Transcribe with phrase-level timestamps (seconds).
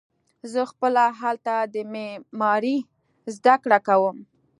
[0.51, 2.77] زه خپله هلته د معمارۍ
[3.35, 4.17] زده کړه کوم.